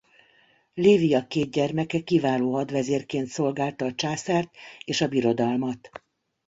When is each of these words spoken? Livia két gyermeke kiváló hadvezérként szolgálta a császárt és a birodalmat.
Livia 0.73 1.27
két 1.27 1.51
gyermeke 1.51 1.99
kiváló 1.99 2.53
hadvezérként 2.53 3.27
szolgálta 3.27 3.85
a 3.85 3.93
császárt 3.93 4.49
és 4.85 5.01
a 5.01 5.07
birodalmat. 5.07 5.89